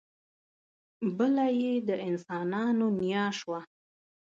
بله 1.17 1.45
یې 1.61 1.73
د 1.87 1.89
انسانانو 2.09 2.85
نیا 2.99 3.25
شوه. 3.39 3.59